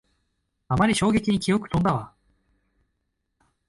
[0.67, 2.11] あまりの衝撃に記憶とんだわ